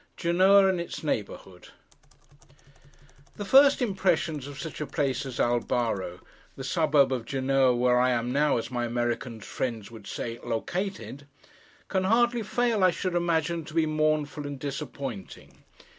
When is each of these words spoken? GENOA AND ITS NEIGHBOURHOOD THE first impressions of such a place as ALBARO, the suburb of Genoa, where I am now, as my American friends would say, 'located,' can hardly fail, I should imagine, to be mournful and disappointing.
GENOA 0.17 0.65
AND 0.67 0.81
ITS 0.81 1.03
NEIGHBOURHOOD 1.03 1.67
THE 3.35 3.45
first 3.45 3.83
impressions 3.83 4.47
of 4.47 4.59
such 4.59 4.81
a 4.81 4.87
place 4.87 5.27
as 5.27 5.39
ALBARO, 5.39 6.21
the 6.55 6.63
suburb 6.63 7.11
of 7.11 7.23
Genoa, 7.25 7.75
where 7.75 7.99
I 7.99 8.09
am 8.09 8.31
now, 8.33 8.57
as 8.57 8.71
my 8.71 8.85
American 8.85 9.39
friends 9.41 9.91
would 9.91 10.07
say, 10.07 10.39
'located,' 10.39 11.27
can 11.87 12.05
hardly 12.05 12.41
fail, 12.41 12.83
I 12.83 12.89
should 12.89 13.13
imagine, 13.13 13.63
to 13.65 13.75
be 13.75 13.85
mournful 13.85 14.47
and 14.47 14.57
disappointing. 14.59 15.63